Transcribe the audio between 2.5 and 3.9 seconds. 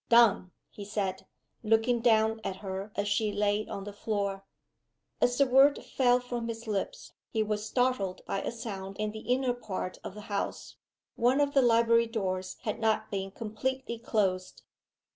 her as she lay on